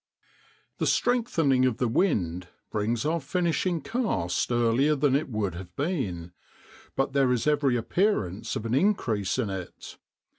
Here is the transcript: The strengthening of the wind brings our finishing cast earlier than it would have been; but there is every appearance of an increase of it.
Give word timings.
The 0.79 0.87
strengthening 0.87 1.63
of 1.67 1.77
the 1.77 1.87
wind 1.87 2.47
brings 2.71 3.05
our 3.05 3.19
finishing 3.19 3.81
cast 3.81 4.51
earlier 4.51 4.95
than 4.95 5.15
it 5.15 5.29
would 5.29 5.53
have 5.53 5.75
been; 5.75 6.31
but 6.95 7.13
there 7.13 7.31
is 7.31 7.45
every 7.45 7.77
appearance 7.77 8.55
of 8.55 8.65
an 8.65 8.73
increase 8.73 9.37
of 9.37 9.49
it. 9.51 9.99